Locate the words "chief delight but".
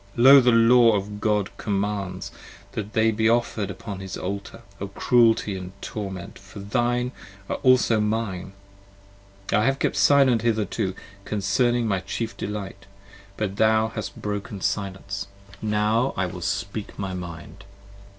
11.99-13.57